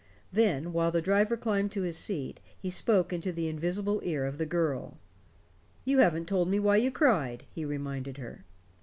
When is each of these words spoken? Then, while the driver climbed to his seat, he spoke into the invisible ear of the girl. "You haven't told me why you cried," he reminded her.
Then, 0.31 0.73
while 0.73 0.89
the 0.89 0.99
driver 0.99 1.37
climbed 1.37 1.71
to 1.73 1.83
his 1.83 1.95
seat, 1.95 2.39
he 2.59 2.71
spoke 2.71 3.13
into 3.13 3.31
the 3.31 3.47
invisible 3.47 4.01
ear 4.03 4.25
of 4.25 4.39
the 4.39 4.47
girl. 4.47 4.97
"You 5.85 5.99
haven't 5.99 6.27
told 6.27 6.49
me 6.49 6.59
why 6.59 6.77
you 6.77 6.89
cried," 6.89 7.43
he 7.53 7.65
reminded 7.65 8.17
her. 8.17 8.43